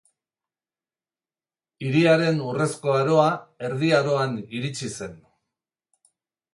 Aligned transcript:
Hiriaren 1.83 2.41
urrezko 2.47 2.97
aroa 3.03 3.29
Erdi 3.69 3.95
Aroan 4.01 4.37
iritsi 4.61 4.95
zen. 4.99 5.19